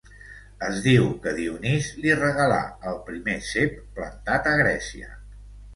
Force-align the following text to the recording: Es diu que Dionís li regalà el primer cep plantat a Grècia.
Es 0.67 0.79
diu 0.85 1.05
que 1.25 1.33
Dionís 1.41 1.91
li 2.05 2.15
regalà 2.23 2.59
el 2.93 2.99
primer 3.11 3.39
cep 3.53 3.79
plantat 4.01 4.55
a 4.55 4.57
Grècia. 4.65 5.17